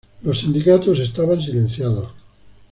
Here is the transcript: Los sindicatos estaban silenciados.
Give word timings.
Los 0.23 0.39
sindicatos 0.39 0.97
estaban 0.97 1.43
silenciados. 1.43 2.09